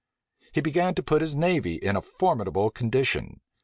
[0.53, 3.39] He began to put his navy in a formidable condition.